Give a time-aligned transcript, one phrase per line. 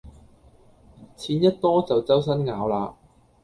[1.15, 2.95] 錢一多就週身咬喇